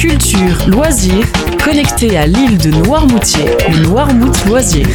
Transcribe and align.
culture, 0.00 0.66
loisirs, 0.66 1.26
connecté 1.62 2.16
à 2.16 2.26
l'île 2.26 2.56
de 2.56 2.70
Noirmoutier, 2.70 3.44
le 3.68 3.82
Noirmout 3.82 4.32
Loisir. 4.46 4.86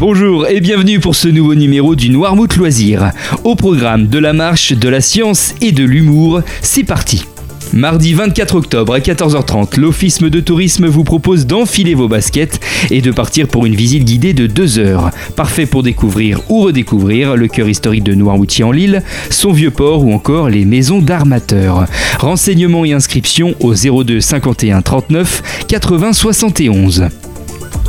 Bonjour 0.00 0.46
et 0.46 0.62
bienvenue 0.62 0.98
pour 0.98 1.14
ce 1.14 1.28
nouveau 1.28 1.54
numéro 1.54 1.94
du 1.94 2.08
Noirmout 2.08 2.56
Loisir. 2.56 3.10
Au 3.44 3.54
programme 3.54 4.06
de 4.06 4.18
la 4.18 4.32
marche, 4.32 4.72
de 4.72 4.88
la 4.88 5.02
science 5.02 5.54
et 5.60 5.72
de 5.72 5.84
l'humour, 5.84 6.40
c'est 6.62 6.84
parti. 6.84 7.26
Mardi 7.72 8.12
24 8.12 8.56
octobre 8.56 8.92
à 8.92 8.98
14h30, 8.98 9.80
l'Office 9.80 10.20
de 10.20 10.40
tourisme 10.40 10.86
vous 10.86 11.04
propose 11.04 11.46
d'enfiler 11.46 11.94
vos 11.94 12.06
baskets 12.06 12.60
et 12.90 13.00
de 13.00 13.10
partir 13.10 13.48
pour 13.48 13.64
une 13.64 13.74
visite 13.74 14.04
guidée 14.04 14.34
de 14.34 14.46
2 14.46 14.78
heures. 14.78 15.10
Parfait 15.36 15.64
pour 15.64 15.82
découvrir 15.82 16.40
ou 16.50 16.60
redécouvrir 16.60 17.34
le 17.34 17.48
cœur 17.48 17.68
historique 17.68 18.04
de 18.04 18.14
Noirmoutier 18.14 18.64
en 18.64 18.72
Lille, 18.72 19.02
son 19.30 19.52
vieux 19.52 19.70
port 19.70 20.04
ou 20.04 20.12
encore 20.12 20.50
les 20.50 20.66
maisons 20.66 21.00
d'armateurs. 21.00 21.86
Renseignements 22.18 22.84
et 22.84 22.92
inscriptions 22.92 23.54
au 23.60 23.72
02 23.74 24.20
51 24.20 24.82
39 24.82 25.64
80 25.66 26.12
71. 26.12 27.08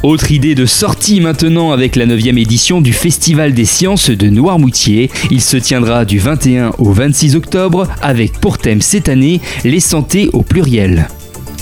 Autre 0.04 0.34
idée 0.34 0.54
de 0.54 0.66
sortie 0.66 1.22
maintenant 1.22 1.72
avec 1.72 1.96
la 1.96 2.06
9 2.06 2.20
édition 2.38 2.82
du 2.82 2.92
Festival 2.92 3.54
des 3.54 3.64
sciences 3.64 4.10
de 4.10 4.28
Noirmoutier. 4.28 5.10
Il 5.32 5.40
se 5.40 5.56
tiendra 5.56 6.04
du 6.04 6.20
21 6.20 6.72
au 6.78 6.92
26 6.92 7.38
octobre 7.38 7.88
avec 8.02 8.34
pour 8.34 8.58
thème 8.58 8.82
cette 8.82 9.08
année 9.08 9.40
les 9.64 9.80
santé 9.80 10.30
au 10.34 10.42
pluriel. 10.42 11.08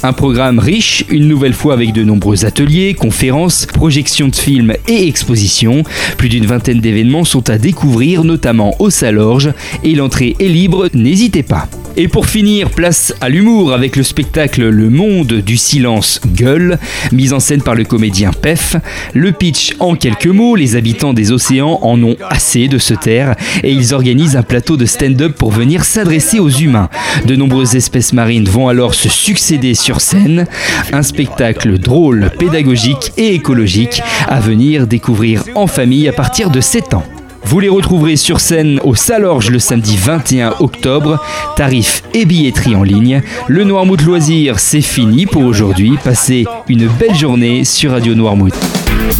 Un 0.01 0.13
programme 0.13 0.57
riche, 0.57 1.05
une 1.09 1.27
nouvelle 1.27 1.53
fois 1.53 1.75
avec 1.75 1.93
de 1.93 2.03
nombreux 2.03 2.43
ateliers, 2.43 2.95
conférences, 2.95 3.67
projections 3.67 4.29
de 4.29 4.35
films 4.35 4.73
et 4.87 5.07
expositions. 5.07 5.83
Plus 6.17 6.29
d'une 6.29 6.47
vingtaine 6.47 6.79
d'événements 6.79 7.25
sont 7.25 7.47
à 7.47 7.59
découvrir, 7.59 8.23
notamment 8.23 8.75
au 8.79 8.89
Salorge, 8.89 9.53
et 9.83 9.93
l'entrée 9.93 10.35
est 10.39 10.47
libre, 10.47 10.89
n'hésitez 10.95 11.43
pas. 11.43 11.69
Et 11.97 12.07
pour 12.07 12.25
finir, 12.25 12.69
place 12.69 13.13
à 13.19 13.27
l'humour 13.27 13.73
avec 13.73 13.97
le 13.97 14.03
spectacle 14.03 14.67
Le 14.69 14.89
Monde 14.89 15.33
du 15.33 15.57
Silence 15.57 16.21
Gueule, 16.25 16.79
mise 17.11 17.33
en 17.33 17.39
scène 17.39 17.61
par 17.61 17.75
le 17.75 17.83
comédien 17.83 18.31
Pef. 18.31 18.77
Le 19.13 19.33
pitch 19.33 19.75
en 19.79 19.95
quelques 19.95 20.27
mots, 20.27 20.55
les 20.55 20.77
habitants 20.77 21.13
des 21.13 21.31
océans 21.31 21.79
en 21.81 22.01
ont 22.01 22.15
assez 22.29 22.69
de 22.69 22.77
se 22.77 22.93
taire 22.93 23.35
et 23.63 23.71
ils 23.71 23.93
organisent 23.93 24.37
un 24.37 24.43
plateau 24.43 24.77
de 24.77 24.85
stand-up 24.85 25.35
pour 25.35 25.51
venir 25.51 25.83
s'adresser 25.83 26.39
aux 26.39 26.49
humains. 26.49 26.89
De 27.25 27.35
nombreuses 27.35 27.75
espèces 27.75 28.13
marines 28.13 28.47
vont 28.47 28.69
alors 28.69 28.93
se 28.93 29.09
succéder 29.09 29.73
sur 29.73 29.99
scène. 29.99 30.45
Un 30.93 31.03
spectacle 31.03 31.77
drôle, 31.77 32.31
pédagogique 32.39 33.11
et 33.17 33.35
écologique 33.35 34.01
à 34.27 34.39
venir 34.39 34.87
découvrir 34.87 35.43
en 35.55 35.67
famille 35.67 36.07
à 36.07 36.13
partir 36.13 36.51
de 36.51 36.61
7 36.61 36.93
ans. 36.93 37.03
Vous 37.51 37.59
les 37.59 37.67
retrouverez 37.67 38.15
sur 38.15 38.39
scène 38.39 38.79
au 38.85 38.95
Salorge 38.95 39.49
le 39.49 39.59
samedi 39.59 39.97
21 39.97 40.55
octobre. 40.61 41.21
Tarifs 41.57 42.01
et 42.13 42.23
billetterie 42.23 42.77
en 42.77 42.83
ligne. 42.83 43.21
Le 43.49 43.65
Noirmouth 43.65 44.03
Loisir, 44.03 44.57
c'est 44.57 44.79
fini 44.79 45.25
pour 45.25 45.43
aujourd'hui. 45.43 45.97
Passez 46.01 46.45
une 46.69 46.87
belle 46.87 47.13
journée 47.13 47.65
sur 47.65 47.91
Radio 47.91 48.15
Noirmouth. 48.15 48.55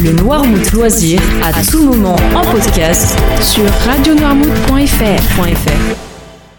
Le 0.02 0.12
Noirmouth 0.12 0.72
Loisir, 0.72 1.20
à 1.42 1.52
tout 1.62 1.84
moment 1.84 2.16
en 2.34 2.40
podcast 2.40 3.18
sur 3.42 3.64
radionoirmouth.fr. 3.86 6.11